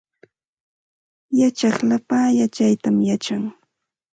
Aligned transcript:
Yachaq 1.39 1.75
lapa 1.89 2.17
yachaytam 2.39 2.95
yachan 3.09 3.43